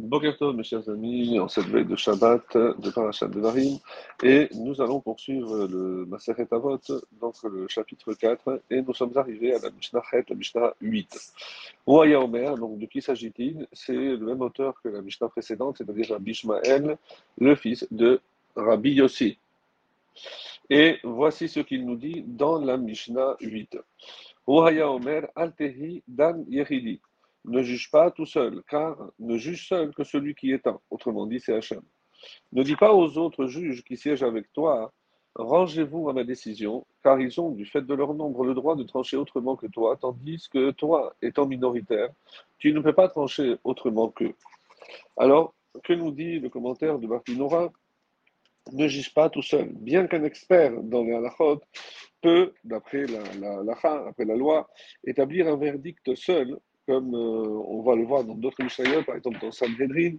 Bokertov, 0.00 0.56
mes 0.56 0.62
chers 0.62 0.88
amis, 0.88 1.38
en 1.38 1.48
cette 1.48 1.66
veille 1.66 1.84
de 1.84 1.94
Shabbat, 1.94 2.56
de 2.56 2.90
Parashat 2.90 3.28
Devarim, 3.28 3.78
et 4.22 4.48
nous 4.54 4.80
allons 4.80 5.00
poursuivre 5.00 5.66
le 5.66 6.06
Maseret 6.06 6.48
Avot, 6.52 6.80
donc 7.20 7.34
le 7.42 7.68
chapitre 7.68 8.14
4, 8.14 8.62
et 8.70 8.80
nous 8.80 8.94
sommes 8.94 9.16
arrivés 9.16 9.54
à 9.54 9.58
la 9.58 9.70
Mishnah 9.70 10.02
la 10.12 10.34
Mishnah 10.34 10.74
8. 10.80 11.32
Ouaya 11.86 12.20
Omer, 12.20 12.56
donc 12.56 12.78
de 12.78 12.86
qui 12.86 13.02
s'agit-il? 13.02 13.66
C'est 13.72 13.92
le 13.92 14.18
même 14.18 14.40
auteur 14.40 14.80
que 14.82 14.88
la 14.88 15.02
Mishnah 15.02 15.28
précédente, 15.28 15.76
c'est-à-dire 15.78 16.08
Rabbi 16.10 16.30
Ishmael, 16.30 16.96
le 17.38 17.54
fils 17.54 17.86
de 17.90 18.20
Rabbi 18.56 18.92
Yossi. 18.92 19.36
Et 20.70 20.98
voici 21.04 21.48
ce 21.48 21.60
qu'il 21.60 21.84
nous 21.84 21.96
dit 21.96 22.24
dans 22.26 22.58
la 22.58 22.78
Mishnah 22.78 23.36
8. 23.40 23.76
Ouaya 24.46 24.90
Omer, 24.90 25.28
Altehi 25.36 26.02
Dan 26.08 26.44
Yehidi 26.48 27.00
ne 27.44 27.62
juge 27.62 27.90
pas 27.90 28.10
tout 28.10 28.26
seul, 28.26 28.62
car 28.68 28.96
ne 29.18 29.36
juge 29.36 29.68
seul 29.68 29.94
que 29.94 30.04
celui 30.04 30.34
qui 30.34 30.52
est 30.52 30.66
un. 30.66 30.80
Autrement 30.90 31.26
dit, 31.26 31.40
c'est 31.40 31.54
Hachem. 31.54 31.82
Ne 32.52 32.62
dis 32.62 32.76
pas 32.76 32.92
aux 32.92 33.16
autres 33.18 33.46
juges 33.46 33.82
qui 33.82 33.96
siègent 33.96 34.22
avec 34.22 34.52
toi, 34.52 34.92
rangez-vous 35.34 36.08
à 36.08 36.12
ma 36.12 36.24
décision, 36.24 36.86
car 37.02 37.20
ils 37.20 37.40
ont, 37.40 37.50
du 37.50 37.64
fait 37.64 37.82
de 37.82 37.94
leur 37.94 38.14
nombre, 38.14 38.44
le 38.44 38.54
droit 38.54 38.76
de 38.76 38.82
trancher 38.82 39.16
autrement 39.16 39.56
que 39.56 39.66
toi, 39.66 39.96
tandis 39.96 40.48
que 40.52 40.70
toi, 40.72 41.14
étant 41.22 41.46
minoritaire, 41.46 42.08
tu 42.58 42.72
ne 42.72 42.80
peux 42.80 42.92
pas 42.92 43.08
trancher 43.08 43.56
autrement 43.64 44.08
qu'eux. 44.08 44.34
Alors, 45.16 45.54
que 45.84 45.92
nous 45.92 46.10
dit 46.10 46.40
le 46.40 46.48
commentaire 46.48 46.98
de 46.98 47.06
Martinora 47.06 47.70
Ne 48.72 48.88
juge 48.88 49.14
pas 49.14 49.30
tout 49.30 49.42
seul. 49.42 49.68
Bien 49.72 50.06
qu'un 50.06 50.24
expert 50.24 50.82
dans 50.82 51.04
les 51.04 51.14
halachot 51.14 51.60
peut, 52.20 52.52
d'après 52.64 53.06
la, 53.06 53.62
la, 53.62 54.36
loi, 54.36 54.68
établir 55.04 55.48
un 55.48 55.56
verdict 55.56 56.14
seul, 56.14 56.58
comme 56.86 57.14
euh, 57.14 57.62
on 57.66 57.82
va 57.82 57.94
le 57.94 58.04
voir 58.04 58.24
dans 58.24 58.34
d'autres 58.34 58.62
Mishnayot, 58.62 59.02
par 59.02 59.16
exemple 59.16 59.38
dans 59.40 59.52
Sanhedrin, 59.52 60.16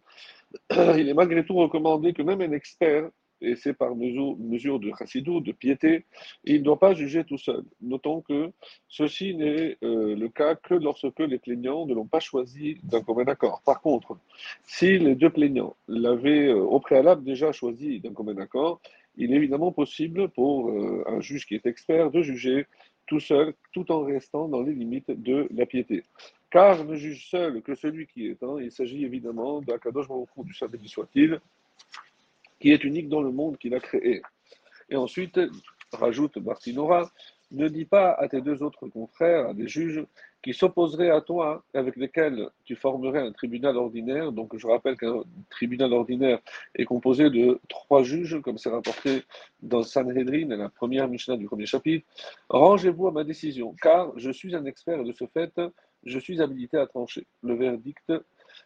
il 0.98 1.10
est 1.10 1.14
malgré 1.14 1.46
tout 1.46 1.56
recommandé 1.56 2.14
que 2.14 2.22
même 2.22 2.42
un 2.42 2.52
expert, 2.52 3.10
et 3.44 3.56
c'est 3.56 3.74
par 3.74 3.96
mesure, 3.96 4.80
de 4.80 4.92
chassidou, 4.98 5.42
de 5.42 5.52
piété, 5.52 6.06
il 6.44 6.60
ne 6.60 6.64
doit 6.64 6.78
pas 6.78 6.94
juger 6.94 7.24
tout 7.24 7.40
seul. 7.40 7.64
Notons 7.82 8.22
que 8.22 8.52
ceci 8.88 9.34
n'est 9.34 9.78
euh, 9.84 10.16
le 10.16 10.30
cas 10.30 10.54
que 10.54 10.76
lorsque 10.76 11.20
les 11.20 11.40
plaignants 11.40 11.88
ne 11.88 11.96
l'ont 11.96 12.06
pas 12.06 12.20
choisi 12.20 12.78
d'un 12.84 13.02
commun 13.02 13.26
accord. 13.26 13.64
Par 13.66 13.82
contre, 13.82 14.16
si 14.64 15.00
les 15.00 15.16
deux 15.16 15.32
plaignants 15.32 15.76
l'avaient 15.88 16.50
euh, 16.50 16.62
au 16.62 16.80
préalable 16.80 17.24
déjà 17.24 17.52
choisi 17.52 18.00
d'un 18.00 18.14
commun 18.14 18.38
accord, 18.38 18.80
il 19.18 19.34
est 19.34 19.38
évidemment 19.38 19.72
possible 19.72 20.30
pour 20.30 20.72
un 21.06 21.20
juge 21.20 21.46
qui 21.46 21.56
est 21.56 21.66
expert 21.66 22.12
de 22.12 22.22
juger 22.22 22.66
tout 23.08 23.20
seul, 23.20 23.54
tout 23.74 23.92
en 23.92 24.04
restant 24.04 24.48
dans 24.48 24.62
les 24.62 24.74
limites 24.74 25.12
de 25.12 25.50
la 25.54 25.66
piété. 25.66 26.06
Car 26.52 26.84
ne 26.84 26.96
juge 26.96 27.30
seul 27.30 27.62
que 27.62 27.76
celui 27.76 28.08
qui 28.08 28.28
est 28.28 28.44
un. 28.44 28.60
Il 28.60 28.72
s'agit 28.72 29.06
évidemment 29.06 29.62
d'Akadosh 29.62 30.08
Baruch 30.08 30.30
du 30.38 30.54
samedi 30.54 30.90
soit-il, 30.90 31.40
qui 32.60 32.72
est 32.72 32.84
unique 32.84 33.08
dans 33.08 33.22
le 33.22 33.32
monde 33.32 33.58
qu'il 33.58 33.74
a 33.74 33.80
créé. 33.80 34.22
Et 34.90 34.98
ensuite, 34.98 35.40
rajoute 35.94 36.38
Bartinora, 36.40 37.10
ne 37.52 37.68
dis 37.70 37.86
pas 37.86 38.14
à 38.14 38.28
tes 38.28 38.42
deux 38.42 38.62
autres 38.64 38.88
confrères, 38.88 39.48
à 39.48 39.54
des 39.54 39.68
juges, 39.68 40.04
qui 40.42 40.54
s'opposeraient 40.54 41.12
à 41.12 41.22
toi, 41.22 41.64
avec 41.74 41.96
lesquels 41.96 42.50
tu 42.66 42.76
formerais 42.76 43.22
un 43.22 43.32
tribunal 43.32 43.78
ordinaire. 43.78 44.32
Donc 44.32 44.58
je 44.58 44.68
rappelle 44.68 44.98
qu'un 44.98 45.24
tribunal 45.50 45.94
ordinaire 45.94 46.40
est 46.76 46.86
composé 46.86 47.30
de 47.30 47.60
trois 47.70 48.04
juges, 48.04 48.42
comme 48.42 48.58
c'est 48.58 48.70
rapporté 48.70 49.24
dans 49.62 49.84
Sanhedrin, 49.84 50.48
la 50.56 50.70
première 50.70 51.08
Mishnah 51.08 51.38
du 51.38 51.46
premier 51.46 51.66
chapitre. 51.66 52.06
Rangez-vous 52.50 53.08
à 53.08 53.12
ma 53.12 53.24
décision, 53.24 53.76
car 53.82 54.12
je 54.18 54.32
suis 54.32 54.56
un 54.56 54.66
expert 54.66 55.04
de 55.04 55.12
ce 55.12 55.26
fait 55.28 55.54
je 56.04 56.20
suis 56.20 56.42
habilité 56.42 56.78
à 56.78 56.88
trancher 56.88 57.26
le 57.44 57.56
verdict 57.56 58.12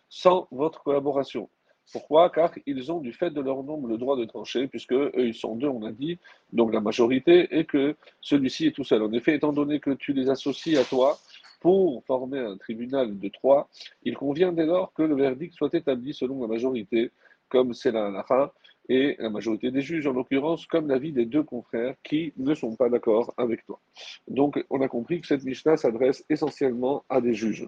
sans 0.10 0.48
votre 0.52 0.84
collaboration. 0.84 1.50
Pourquoi? 1.92 2.30
Car 2.30 2.52
ils 2.66 2.92
ont, 2.92 3.00
du 3.00 3.14
fait 3.14 3.30
de 3.30 3.42
leur 3.42 3.64
nombre, 3.64 3.88
le 3.88 3.98
droit 3.98 4.18
de 4.18 4.26
trancher, 4.26 4.68
puisque 4.68 4.94
eux, 4.94 5.12
ils 5.16 5.36
sont 5.36 5.56
deux, 5.56 5.68
on 5.68 5.84
a 5.84 5.92
dit, 5.92 6.18
donc 6.52 6.74
la 6.74 6.82
majorité, 6.82 7.48
et 7.58 7.66
que 7.66 7.96
celui-ci 8.22 8.68
est 8.68 8.72
tout 8.72 8.84
seul. 8.84 9.04
En 9.04 9.12
effet, 9.14 9.36
étant 9.36 9.54
donné 9.54 9.80
que 9.80 9.92
tu 9.92 10.14
les 10.14 10.30
associes 10.30 10.78
à 10.78 10.84
toi 10.84 11.18
pour 11.60 12.04
former 12.06 12.40
un 12.40 12.58
tribunal 12.58 13.20
de 13.20 13.30
trois, 13.30 13.70
il 14.04 14.16
convient 14.16 14.52
dès 14.52 14.66
lors 14.66 14.94
que 14.94 15.04
le 15.04 15.16
verdict 15.16 15.54
soit 15.54 15.74
établi 15.74 16.14
selon 16.14 16.42
la 16.42 16.48
majorité, 16.48 17.12
comme 17.50 17.74
c'est 17.74 17.92
la 17.92 18.24
fin 18.24 18.52
et 18.90 19.16
la 19.20 19.30
majorité 19.30 19.72
des 19.72 19.82
juges, 19.82 20.08
en 20.08 20.14
l'occurrence, 20.14 20.66
comme 20.66 20.88
l'avis 20.88 21.12
des 21.12 21.26
deux 21.26 21.44
confrères 21.44 21.96
qui 22.04 22.34
ne 22.38 22.54
sont 22.54 22.76
pas 22.76 22.90
d'accord 22.90 23.34
avec 23.38 23.66
toi. 23.66 23.80
Donc, 24.28 24.64
on 24.70 24.82
a 24.82 24.88
compris 24.88 25.22
que 25.22 25.28
cette 25.28 25.44
Mishnah 25.44 25.78
s'adresse 25.78 26.24
essentiellement 26.30 27.04
à 27.10 27.22
des 27.22 27.34
juges. 27.34 27.68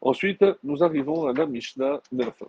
Ensuite, 0.00 0.44
nous 0.62 0.82
arrivons 0.82 1.26
à 1.26 1.32
la 1.32 1.46
Mishnah 1.46 2.00
9. 2.12 2.42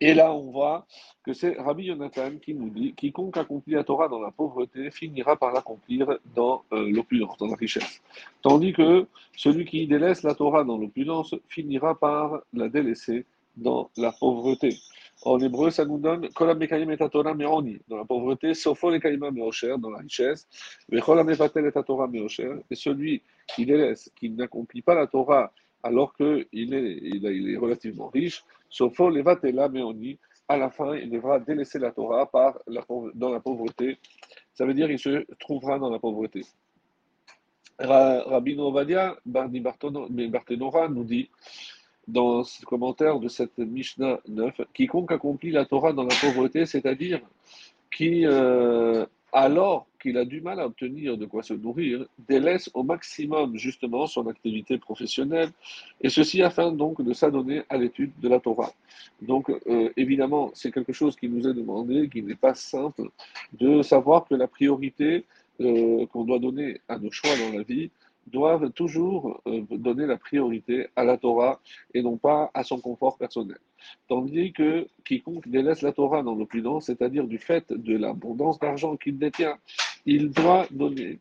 Et 0.00 0.14
là, 0.14 0.32
on 0.32 0.50
voit 0.50 0.86
que 1.24 1.32
c'est 1.32 1.58
Rabbi 1.58 1.86
Yonatan 1.86 2.36
qui 2.40 2.54
nous 2.54 2.70
dit 2.70 2.94
quiconque 2.94 3.36
accomplit 3.36 3.74
la 3.74 3.82
Torah 3.82 4.06
dans 4.06 4.20
la 4.20 4.30
pauvreté 4.30 4.92
finira 4.92 5.36
par 5.36 5.52
l'accomplir 5.52 6.18
dans 6.36 6.62
euh, 6.72 6.88
l'opulence, 6.88 7.36
dans 7.38 7.48
la 7.48 7.56
richesse. 7.56 8.00
Tandis 8.40 8.72
que 8.72 9.06
celui 9.36 9.64
qui 9.64 9.88
délaisse 9.88 10.22
la 10.22 10.36
Torah 10.36 10.62
dans 10.62 10.78
l'opulence 10.78 11.34
finira 11.48 11.98
par 11.98 12.42
la 12.52 12.68
délaisser 12.68 13.26
dans 13.56 13.90
la 13.96 14.12
pauvreté. 14.12 14.76
En 15.22 15.38
hébreu, 15.40 15.70
ça 15.70 15.84
nous 15.84 15.98
donne 15.98 16.28
Kolam 16.30 16.58
Mekayim 16.58 16.90
et 16.90 16.96
Torah 16.96 17.34
Meoni, 17.34 17.80
dans 17.88 17.96
la 17.96 18.04
pauvreté, 18.04 18.54
Sofo 18.54 18.90
le 18.90 19.00
Kaima 19.00 19.30
Meosher, 19.30 19.74
dans 19.78 19.90
la 19.90 19.98
richesse, 19.98 20.46
Vecholam 20.88 21.26
Mevatel 21.26 21.66
et 21.66 21.82
Torah 21.82 22.06
Meosher, 22.06 22.52
et 22.70 22.74
celui 22.76 23.22
qui 23.48 23.66
délaisse, 23.66 24.10
qui 24.14 24.30
n'accomplit 24.30 24.82
pas 24.82 24.94
la 24.94 25.06
Torah 25.08 25.52
alors 25.82 26.14
qu'il 26.14 26.74
est, 26.74 26.98
il 27.02 27.26
est 27.26 27.56
relativement 27.56 28.08
riche, 28.08 28.44
Sofo 28.70 29.10
le 29.10 29.22
Vatela 29.22 29.68
Meoni, 29.68 30.18
à 30.48 30.56
la 30.56 30.70
fin, 30.70 30.94
il 30.94 31.10
devra 31.10 31.38
délaisser 31.38 31.78
la 31.78 31.92
Torah 31.92 32.26
par 32.26 32.58
la, 32.66 32.82
dans 33.14 33.30
la 33.30 33.40
pauvreté. 33.40 33.98
Ça 34.54 34.64
veut 34.64 34.72
dire 34.72 34.88
qu'il 34.88 34.98
se 34.98 35.26
trouvera 35.38 35.78
dans 35.78 35.90
la 35.90 35.98
pauvreté. 35.98 36.42
Rabbi 37.78 38.56
Novadia, 38.56 39.16
Barthénora 39.24 40.88
nous 40.88 41.04
dit 41.04 41.30
dans 42.08 42.42
ce 42.42 42.64
commentaire 42.64 43.20
de 43.20 43.28
cette 43.28 43.58
Mishnah 43.58 44.18
9, 44.26 44.62
quiconque 44.72 45.12
accomplit 45.12 45.50
la 45.50 45.66
Torah 45.66 45.92
dans 45.92 46.04
la 46.04 46.14
pauvreté, 46.20 46.64
c'est-à-dire 46.64 47.20
qui, 47.94 48.26
euh, 48.26 49.04
alors 49.32 49.86
qu'il 50.00 50.16
a 50.16 50.24
du 50.24 50.40
mal 50.40 50.58
à 50.58 50.66
obtenir 50.66 51.18
de 51.18 51.26
quoi 51.26 51.42
se 51.42 51.52
nourrir, 51.52 52.06
délaisse 52.26 52.70
au 52.72 52.82
maximum 52.82 53.58
justement 53.58 54.06
son 54.06 54.26
activité 54.26 54.78
professionnelle, 54.78 55.50
et 56.00 56.08
ceci 56.08 56.42
afin 56.42 56.72
donc 56.72 57.02
de 57.02 57.12
s'adonner 57.12 57.62
à 57.68 57.76
l'étude 57.76 58.12
de 58.20 58.28
la 58.28 58.40
Torah. 58.40 58.72
Donc 59.20 59.50
euh, 59.50 59.90
évidemment, 59.96 60.50
c'est 60.54 60.72
quelque 60.72 60.94
chose 60.94 61.14
qui 61.14 61.28
nous 61.28 61.46
est 61.46 61.54
demandé, 61.54 62.08
qui 62.08 62.22
n'est 62.22 62.36
pas 62.36 62.54
simple, 62.54 63.10
de 63.52 63.82
savoir 63.82 64.26
que 64.26 64.34
la 64.34 64.46
priorité 64.46 65.24
euh, 65.60 66.06
qu'on 66.06 66.24
doit 66.24 66.38
donner 66.38 66.80
à 66.88 66.98
nos 66.98 67.10
choix 67.10 67.32
dans 67.36 67.54
la 67.54 67.64
vie, 67.64 67.90
doivent 68.30 68.70
toujours 68.72 69.40
euh, 69.46 69.62
donner 69.70 70.06
la 70.06 70.16
priorité 70.16 70.88
à 70.96 71.04
la 71.04 71.16
Torah 71.16 71.60
et 71.94 72.02
non 72.02 72.16
pas 72.16 72.50
à 72.54 72.62
son 72.62 72.80
confort 72.80 73.18
personnel. 73.18 73.58
Tandis 74.08 74.52
que 74.52 74.86
quiconque 75.04 75.48
délaisse 75.48 75.82
la 75.82 75.92
Torah 75.92 76.22
dans 76.22 76.34
l'opulence, 76.34 76.86
c'est-à-dire 76.86 77.26
du 77.26 77.38
fait 77.38 77.72
de 77.72 77.96
l'abondance 77.96 78.58
d'argent 78.58 78.96
qu'il 78.96 79.18
détient, 79.18 79.56
il 80.06 80.30
doit 80.30 80.66
donner 80.70 81.18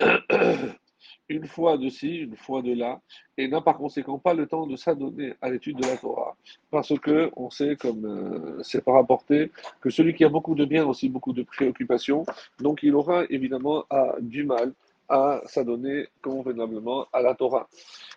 une 1.28 1.46
fois 1.46 1.78
de 1.78 1.88
ci, 1.88 2.18
une 2.18 2.36
fois 2.36 2.62
de 2.62 2.74
là, 2.74 3.00
et 3.38 3.48
n'a 3.48 3.60
par 3.60 3.78
conséquent 3.78 4.18
pas 4.18 4.34
le 4.34 4.46
temps 4.46 4.66
de 4.66 4.76
s'adonner 4.76 5.34
à 5.40 5.50
l'étude 5.50 5.76
de 5.76 5.86
la 5.86 5.96
Torah. 5.96 6.36
Parce 6.70 6.98
que 6.98 7.30
on 7.36 7.50
sait, 7.50 7.76
comme 7.76 8.04
euh, 8.04 8.62
c'est 8.62 8.84
pas 8.84 8.92
rapporté, 8.92 9.50
que 9.80 9.90
celui 9.90 10.14
qui 10.14 10.24
a 10.24 10.28
beaucoup 10.28 10.54
de 10.54 10.64
biens 10.64 10.86
aussi 10.86 11.08
beaucoup 11.08 11.32
de 11.32 11.42
préoccupations, 11.42 12.24
donc 12.60 12.82
il 12.82 12.94
aura 12.94 13.24
évidemment 13.30 13.84
du 14.20 14.44
mal 14.44 14.72
à 15.08 15.40
s'adonner 15.46 16.08
convenablement 16.22 17.06
à 17.12 17.22
la 17.22 17.34
Torah. 17.34 17.68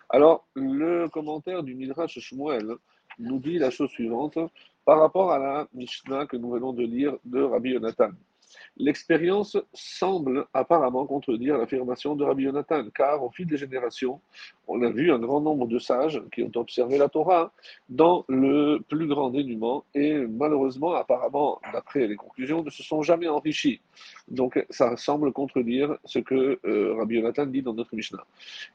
Alors, 0.08 0.46
le 0.54 1.08
commentaire 1.08 1.62
du 1.62 1.74
Midrash 1.74 2.18
Shmuel 2.18 2.76
nous 3.18 3.38
dit 3.38 3.58
la 3.58 3.70
chose 3.70 3.90
suivante 3.90 4.38
par 4.84 5.00
rapport 5.00 5.32
à 5.32 5.38
la 5.38 5.68
Mishnah 5.74 6.26
que 6.26 6.36
nous 6.36 6.50
venons 6.50 6.72
de 6.72 6.84
lire 6.84 7.16
de 7.24 7.42
Rabbi 7.42 7.70
Yonatan. 7.70 8.10
L'expérience 8.76 9.56
semble 9.72 10.46
apparemment 10.52 11.06
contredire 11.06 11.58
l'affirmation 11.58 12.14
de 12.14 12.24
Rabbi 12.24 12.44
Yonatan, 12.44 12.88
car 12.94 13.22
au 13.22 13.30
fil 13.30 13.46
des 13.46 13.56
générations, 13.56 14.20
on 14.68 14.82
a 14.82 14.90
vu 14.90 15.12
un 15.12 15.18
grand 15.18 15.40
nombre 15.40 15.66
de 15.66 15.78
sages 15.78 16.22
qui 16.32 16.42
ont 16.42 16.50
observé 16.56 16.98
la 16.98 17.08
Torah 17.08 17.52
dans 17.88 18.24
le 18.28 18.78
plus 18.88 19.06
grand 19.06 19.30
dénuement 19.30 19.84
et 19.94 20.14
malheureusement, 20.14 20.94
apparemment, 20.94 21.60
d'après 21.72 22.06
les 22.06 22.16
conclusions, 22.16 22.62
ne 22.62 22.70
se 22.70 22.82
sont 22.82 23.02
jamais 23.02 23.28
enrichis. 23.28 23.80
Donc 24.28 24.64
ça 24.70 24.96
semble 24.96 25.32
contredire 25.32 25.96
ce 26.04 26.18
que 26.18 26.58
euh, 26.64 26.94
Rabbi 26.96 27.16
Yonatan 27.16 27.46
dit 27.46 27.62
dans 27.62 27.74
notre 27.74 27.94
Mishnah. 27.94 28.24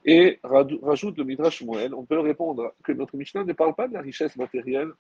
Et 0.06 0.40
rajoute 0.44 1.18
le 1.18 1.24
Midrash 1.24 1.62
Moël, 1.64 1.94
on 1.94 2.04
peut 2.04 2.20
répondre 2.20 2.74
que 2.84 2.92
notre 2.92 3.18
Mishnah 3.18 3.44
ne 3.44 3.54
parle 3.54 3.76
pas 3.76 3.88
de 3.88 3.94
la 3.94 4.02
richesse 4.02 4.36
matérielle 4.36 4.92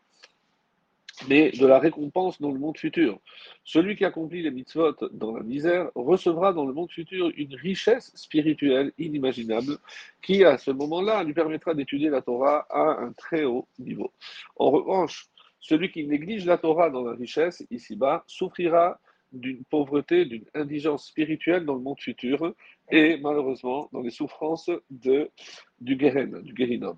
mais 1.27 1.51
de 1.51 1.65
la 1.65 1.79
récompense 1.79 2.41
dans 2.41 2.51
le 2.51 2.59
monde 2.59 2.77
futur. 2.77 3.19
Celui 3.63 3.95
qui 3.95 4.05
accomplit 4.05 4.41
les 4.41 4.51
mitzvot 4.51 4.95
dans 5.11 5.35
la 5.35 5.43
misère 5.43 5.89
recevra 5.95 6.53
dans 6.53 6.65
le 6.65 6.73
monde 6.73 6.91
futur 6.91 7.31
une 7.35 7.55
richesse 7.55 8.11
spirituelle 8.15 8.91
inimaginable 8.97 9.77
qui, 10.21 10.43
à 10.43 10.57
ce 10.57 10.71
moment-là, 10.71 11.23
lui 11.23 11.33
permettra 11.33 11.73
d'étudier 11.73 12.09
la 12.09 12.21
Torah 12.21 12.65
à 12.69 13.01
un 13.01 13.13
très 13.13 13.43
haut 13.43 13.67
niveau. 13.79 14.11
En 14.55 14.71
revanche, 14.71 15.27
celui 15.59 15.91
qui 15.91 16.05
néglige 16.05 16.45
la 16.45 16.57
Torah 16.57 16.89
dans 16.89 17.03
la 17.03 17.13
richesse, 17.13 17.65
ici-bas, 17.69 18.23
souffrira 18.27 18.99
d'une 19.31 19.63
pauvreté, 19.63 20.25
d'une 20.25 20.45
indigence 20.53 21.07
spirituelle 21.07 21.65
dans 21.65 21.75
le 21.75 21.81
monde 21.81 21.99
futur 21.99 22.53
et 22.89 23.17
malheureusement 23.17 23.87
dans 23.93 24.01
les 24.01 24.09
souffrances 24.09 24.69
du 24.89 25.29
Geren, 25.99 26.41
du 26.41 26.53
Gerinom. 26.55 26.97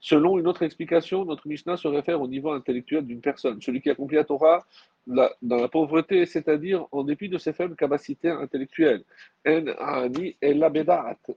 Selon 0.00 0.38
une 0.38 0.46
autre 0.46 0.62
explication, 0.62 1.24
notre 1.24 1.46
Mishnah 1.46 1.76
se 1.76 1.88
réfère 1.88 2.20
au 2.20 2.28
niveau 2.28 2.50
intellectuel 2.50 3.06
d'une 3.06 3.20
personne, 3.20 3.60
celui 3.60 3.80
qui 3.80 3.90
accomplit 3.90 4.16
la 4.16 4.24
Torah 4.24 4.66
dans 5.06 5.56
la 5.56 5.68
pauvreté, 5.68 6.26
c'est-à-dire 6.26 6.86
en 6.92 7.02
dépit 7.04 7.28
de 7.28 7.38
ses 7.38 7.52
faibles 7.52 7.76
capacités 7.76 8.30
intellectuelles. 8.30 9.02
En 9.46 9.66
Ani 9.78 10.36
et 10.40 10.54
la 10.54 10.70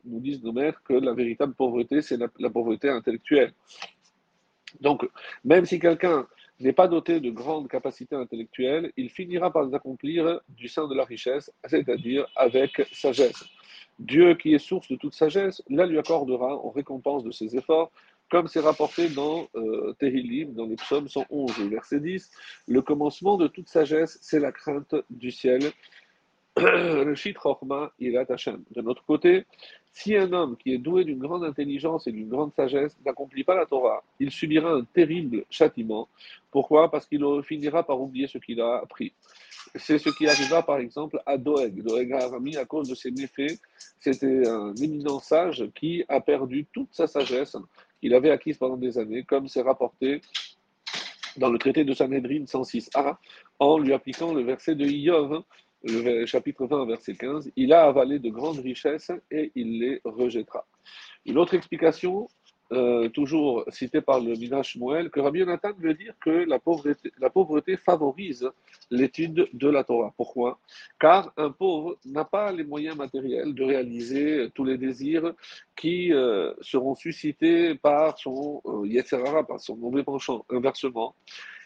nous 0.04 0.20
disent 0.20 0.44
nos 0.44 0.54
maîtres 0.54 0.82
que 0.84 0.94
la 0.94 1.14
véritable 1.14 1.54
pauvreté, 1.54 2.02
c'est 2.02 2.18
la, 2.18 2.28
la 2.40 2.50
pauvreté 2.50 2.90
intellectuelle. 2.90 3.54
Donc, 4.82 5.08
même 5.44 5.66
si 5.66 5.80
quelqu'un 5.80 6.28
n'est 6.60 6.74
pas 6.74 6.88
doté 6.88 7.20
de 7.20 7.30
grandes 7.32 7.68
capacités 7.68 8.16
intellectuelles, 8.16 8.92
il 8.98 9.10
finira 9.10 9.52
par 9.52 9.64
les 9.64 9.74
accomplir 9.74 10.40
du 10.50 10.68
sein 10.68 10.88
de 10.88 10.96
la 10.96 11.04
richesse, 11.04 11.52
c'est-à-dire 11.66 12.26
avec 12.36 12.88
sagesse. 12.92 13.46
Dieu, 14.00 14.36
qui 14.36 14.54
est 14.54 14.60
source 14.60 14.90
de 14.90 14.96
toute 14.96 15.14
sagesse, 15.14 15.62
la 15.70 15.86
lui 15.86 15.98
accordera 15.98 16.58
en 16.58 16.70
récompense 16.70 17.24
de 17.24 17.32
ses 17.32 17.56
efforts, 17.56 17.92
comme 18.30 18.48
c'est 18.48 18.60
rapporté 18.60 19.10
dans 19.10 19.48
euh, 19.56 19.96
dans 20.00 20.66
les 20.66 20.76
psaumes 20.76 21.08
111, 21.08 21.60
verset 21.70 22.00
10. 22.00 22.30
Le 22.68 22.82
commencement 22.82 23.38
de 23.38 23.48
toute 23.48 23.70
sagesse, 23.70 24.18
c'est 24.22 24.40
la 24.40 24.52
crainte 24.52 24.96
du 25.10 25.32
ciel. 25.32 25.62
De 26.58 27.04
notre 28.82 29.04
côté, 29.04 29.46
si 29.92 30.16
un 30.16 30.32
homme 30.32 30.56
qui 30.56 30.74
est 30.74 30.78
doué 30.78 31.04
d'une 31.04 31.20
grande 31.20 31.44
intelligence 31.44 32.08
et 32.08 32.14
d'une 32.14 32.30
grande 32.30 32.54
sagesse 32.54 32.98
n'accomplit 33.06 33.44
pas 33.44 33.56
la 33.56 33.66
Torah, 33.66 34.06
il 34.22 34.32
subira 34.32 34.72
un 34.72 34.86
terrible 34.86 35.44
châtiment. 35.50 36.08
Pourquoi? 36.52 36.90
Parce 36.90 37.08
qu'il 37.08 37.26
finira 37.44 37.84
par 37.84 38.00
oublier 38.00 38.28
ce 38.28 38.38
qu'il 38.38 38.62
a 38.62 38.78
appris. 38.78 39.12
C'est 39.76 39.98
ce 39.98 40.10
qui 40.10 40.28
arriva 40.28 40.64
par 40.64 40.78
exemple 40.78 41.22
à 41.26 41.38
Doeg. 41.38 41.84
Doeg 41.84 42.14
Arami, 42.14 42.56
à 42.56 42.64
cause 42.64 42.88
de 42.88 42.96
ses 42.96 43.12
méfaits, 43.12 43.60
c'était 44.00 44.48
un 44.48 44.74
éminent 44.76 45.20
sage 45.20 45.70
qui 45.76 46.06
a 46.08 46.22
perdu 46.22 46.66
toute 46.72 46.94
sa 46.94 47.08
sagesse 47.08 47.58
qu'il 48.06 48.14
avait 48.14 48.30
acquise 48.30 48.60
pendant 48.60 48.78
des 48.78 49.00
années, 49.00 49.24
comme 49.24 49.48
c'est 49.48 49.64
rapporté 49.64 50.22
dans 51.38 51.50
le 51.50 51.58
traité 51.58 51.84
de 51.84 51.92
Sanhedrin 51.92 52.44
106a, 52.44 53.18
en 53.58 53.80
lui 53.80 53.94
appliquant 53.94 54.32
le 54.32 54.44
verset 54.44 54.76
de 54.76 54.86
Iov 54.86 55.42
le 55.82 56.28
chapitre 56.28 56.68
20, 56.68 56.86
verset 56.86 57.16
15, 57.16 57.52
il 57.56 57.74
a 57.74 57.86
avalé 57.86 58.20
de 58.20 58.30
grandes 58.30 58.60
richesses 58.60 59.12
et 59.32 59.52
il 59.56 59.80
les 59.80 60.02
rejettera. 60.04 60.68
Une 61.26 61.40
autre 61.40 61.56
explication, 61.56 62.28
euh, 62.72 63.10
toujours 63.10 63.64
citée 63.70 64.02
par 64.02 64.20
le 64.20 64.34
Minash 64.34 64.76
Moël, 64.78 65.10
que 65.10 65.20
Rabbi 65.20 65.40
Yonatan 65.40 65.74
veut 65.78 65.94
dire 65.94 66.14
que 66.20 66.30
la 66.30 66.60
pauvreté, 66.60 67.12
la 67.20 67.30
pauvreté 67.30 67.78
favorise 67.78 68.50
l'étude 68.90 69.48
de 69.54 69.70
la 69.70 69.84
Torah. 69.84 70.14
Pourquoi? 70.18 70.60
Car 71.00 71.32
un 71.38 71.52
pauvre 71.52 71.98
n'a 72.06 72.26
pas 72.26 72.52
les 72.52 72.64
moyens 72.64 72.96
matériels 72.96 73.54
de 73.54 73.64
réaliser 73.64 74.50
tous 74.56 74.64
les 74.64 74.78
désirs 74.78 75.34
qui 75.76 76.12
euh, 76.12 76.54
seront 76.62 76.96
suscités 76.96 77.76
par 77.76 78.18
son 78.18 78.62
euh, 78.66 79.44
par 79.48 79.60
son 79.60 79.76
mauvais 79.76 80.04
penchant. 80.04 80.46
Inversement, 80.50 81.16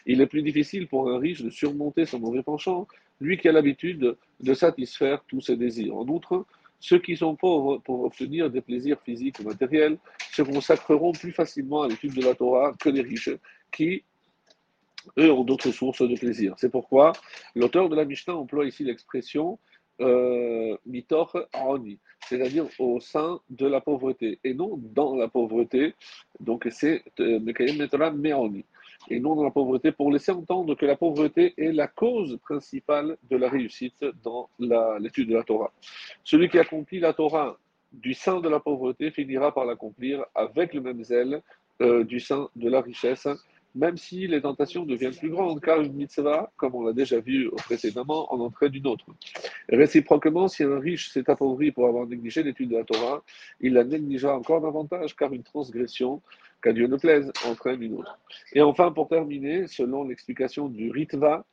il 0.06 0.20
est 0.20 0.26
plus 0.26 0.42
difficile 0.42 0.86
pour 0.86 1.10
un 1.10 1.18
riche 1.18 1.42
de 1.42 1.50
surmonter 1.50 2.04
son 2.06 2.18
mauvais 2.18 2.42
penchant 2.42 2.86
lui 3.20 3.38
qui 3.38 3.48
a 3.48 3.52
l'habitude 3.52 4.16
de 4.40 4.54
satisfaire 4.54 5.22
tous 5.28 5.40
ses 5.40 5.56
désirs. 5.56 5.96
En 5.96 6.06
outre, 6.08 6.46
ceux 6.80 6.98
qui 6.98 7.16
sont 7.16 7.36
pauvres 7.36 7.78
pour 7.78 8.04
obtenir 8.04 8.50
des 8.50 8.60
plaisirs 8.60 9.00
physiques 9.02 9.38
ou 9.40 9.44
matériels 9.44 9.98
se 10.32 10.42
consacreront 10.42 11.12
plus 11.12 11.32
facilement 11.32 11.82
à 11.82 11.88
l'étude 11.88 12.14
de 12.14 12.22
la 12.22 12.34
Torah 12.34 12.72
que 12.80 12.88
les 12.88 13.02
riches, 13.02 13.30
qui, 13.70 14.02
eux, 15.18 15.30
ont 15.30 15.44
d'autres 15.44 15.70
sources 15.70 16.02
de 16.02 16.16
plaisir. 16.16 16.54
C'est 16.56 16.70
pourquoi 16.70 17.12
l'auteur 17.54 17.88
de 17.88 17.96
la 17.96 18.04
Mishnah 18.04 18.34
emploie 18.34 18.66
ici 18.66 18.84
l'expression 18.84 19.58
euh, 20.00 20.76
mitor 20.86 21.46
aroni, 21.52 21.98
c'est-à-dire 22.26 22.66
au 22.78 23.00
sein 23.00 23.38
de 23.50 23.66
la 23.66 23.82
pauvreté, 23.82 24.38
et 24.44 24.54
non 24.54 24.78
dans 24.78 25.14
la 25.14 25.28
pauvreté. 25.28 25.94
Donc 26.40 26.66
c'est 26.70 27.04
euh, 27.20 27.38
Mekayem 27.40 27.86
Meoni 28.16 28.64
et 29.08 29.20
non 29.20 29.34
dans 29.34 29.44
la 29.44 29.50
pauvreté, 29.50 29.92
pour 29.92 30.12
laisser 30.12 30.32
entendre 30.32 30.74
que 30.74 30.86
la 30.86 30.96
pauvreté 30.96 31.54
est 31.56 31.72
la 31.72 31.88
cause 31.88 32.38
principale 32.42 33.16
de 33.30 33.36
la 33.36 33.48
réussite 33.48 34.04
dans 34.22 34.48
l'étude 34.98 35.28
de 35.28 35.34
la 35.34 35.42
Torah. 35.42 35.72
Celui 36.24 36.48
qui 36.48 36.58
accomplit 36.58 37.00
la 37.00 37.12
Torah 37.12 37.58
du 37.92 38.14
sein 38.14 38.40
de 38.40 38.48
la 38.48 38.60
pauvreté 38.60 39.10
finira 39.10 39.52
par 39.52 39.64
l'accomplir 39.64 40.24
avec 40.34 40.74
le 40.74 40.80
même 40.80 41.02
zèle 41.02 41.42
euh, 41.80 42.04
du 42.04 42.20
sein 42.20 42.48
de 42.56 42.68
la 42.68 42.80
richesse, 42.80 43.26
même 43.74 43.96
si 43.96 44.26
les 44.26 44.42
tentations 44.42 44.84
deviennent 44.84 45.14
plus 45.14 45.30
grandes, 45.30 45.60
car 45.60 45.80
une 45.80 45.92
mitzvah, 45.92 46.52
comme 46.56 46.74
on 46.74 46.82
l'a 46.82 46.92
déjà 46.92 47.20
vu 47.20 47.50
précédemment, 47.56 48.32
en 48.32 48.40
entraîne 48.40 48.70
d'une 48.70 48.86
autre. 48.86 49.06
Réciproquement, 49.68 50.48
si 50.48 50.64
un 50.64 50.78
riche 50.78 51.10
s'est 51.10 51.28
appauvri 51.30 51.70
pour 51.70 51.86
avoir 51.86 52.06
négligé 52.06 52.42
l'étude 52.42 52.70
de 52.70 52.76
la 52.76 52.84
Torah, 52.84 53.22
il 53.60 53.74
la 53.74 53.84
négligera 53.84 54.36
encore 54.36 54.60
davantage, 54.60 55.14
car 55.16 55.32
une 55.32 55.42
transgression 55.42 56.20
qu'à 56.62 56.72
Dieu 56.72 56.86
ne 56.86 56.96
plaise, 56.96 57.32
entraîne 57.46 57.82
une 57.82 57.94
autre. 57.94 58.18
Et 58.52 58.60
enfin, 58.60 58.92
pour 58.92 59.08
terminer, 59.08 59.66
selon 59.66 60.04
l'explication 60.04 60.68
du 60.68 60.90
Ritva, 60.90 61.44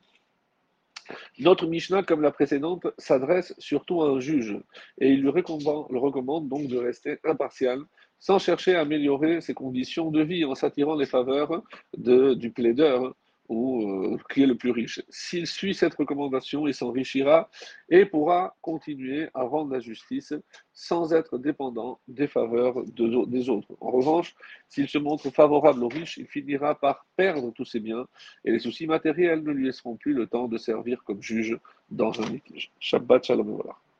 notre 1.40 1.68
Mishnah, 1.68 2.04
comme 2.04 2.22
la 2.22 2.32
précédente, 2.32 2.88
s'adresse 2.98 3.54
surtout 3.60 4.02
à 4.02 4.10
un 4.10 4.20
juge 4.20 4.58
et 5.00 5.10
il 5.10 5.22
lui 5.22 5.30
recommande 5.30 6.50
donc 6.50 6.68
de 6.68 6.78
rester 6.78 7.18
impartial 7.24 7.80
sans 8.20 8.40
chercher 8.40 8.76
à 8.76 8.82
améliorer 8.82 9.42
ses 9.42 9.54
conditions 9.54 10.12
de 10.12 10.24
vie 10.24 10.46
en 10.46 10.56
s'attirant 10.56 10.96
les 10.96 11.06
faveurs 11.06 11.64
de, 11.98 12.34
du 12.34 12.52
plaideur 12.52 13.14
ou 13.50 13.90
euh, 13.90 14.18
qui 14.34 14.44
est 14.44 14.48
le 14.48 14.56
plus 14.56 14.72
riche. 14.72 15.02
S'il 15.10 15.48
suit 15.48 15.74
cette 15.74 15.96
recommandation, 15.96 16.68
il 16.68 16.74
s'enrichira 16.74 17.50
et 17.90 18.06
pourra 18.06 18.56
continuer 18.62 19.30
à 19.34 19.44
rendre 19.44 19.72
la 19.72 19.80
justice 19.80 20.34
sans 20.74 21.14
être 21.14 21.38
dépendant 21.38 22.00
des 22.08 22.28
faveurs 22.28 22.84
des 22.86 23.50
autres. 23.50 23.70
En 23.80 23.92
revanche, 23.92 24.36
s'il 24.68 24.88
se 24.88 24.98
montre 24.98 25.30
favorable 25.30 25.84
aux 25.84 25.88
riches, 25.88 26.18
il 26.18 26.28
finira 26.28 26.76
par 26.76 27.06
perdre 27.16 27.52
tous 27.52 27.66
ses 27.66 27.80
biens 27.80 28.06
et 28.44 28.52
les 28.52 28.60
soucis 28.60 28.88
matériels 28.88 29.44
ne 29.44 29.52
lui 29.52 29.66
laisseront 29.66 29.96
plus 29.96 30.14
le 30.14 30.28
temps 30.28 30.48
de 30.48 30.58
servir 30.58 31.04
comme 31.04 31.22
juge 31.22 31.58
dans 31.90 32.20
un 32.22 32.30
litige. 32.30 32.72
Shabbat 32.80 33.26
shalom 33.26 33.52
voilà. 33.52 33.76